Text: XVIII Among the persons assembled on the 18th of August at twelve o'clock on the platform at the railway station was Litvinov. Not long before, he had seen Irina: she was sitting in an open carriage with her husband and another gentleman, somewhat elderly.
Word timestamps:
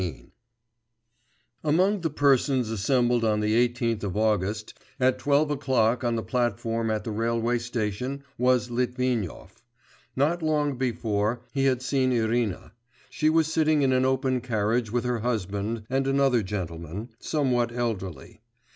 XVIII 0.01 0.31
Among 1.63 2.01
the 2.01 2.09
persons 2.09 2.71
assembled 2.71 3.23
on 3.23 3.39
the 3.39 3.69
18th 3.69 4.01
of 4.01 4.17
August 4.17 4.73
at 4.99 5.19
twelve 5.19 5.51
o'clock 5.51 6.03
on 6.03 6.15
the 6.15 6.23
platform 6.23 6.89
at 6.89 7.03
the 7.03 7.11
railway 7.11 7.59
station 7.59 8.23
was 8.35 8.71
Litvinov. 8.71 9.61
Not 10.15 10.41
long 10.41 10.75
before, 10.75 11.41
he 11.53 11.65
had 11.65 11.83
seen 11.83 12.11
Irina: 12.11 12.73
she 13.11 13.29
was 13.29 13.45
sitting 13.53 13.83
in 13.83 13.93
an 13.93 14.03
open 14.03 14.41
carriage 14.41 14.91
with 14.91 15.03
her 15.03 15.19
husband 15.19 15.83
and 15.87 16.07
another 16.07 16.41
gentleman, 16.41 17.09
somewhat 17.19 17.71
elderly. 17.71 18.41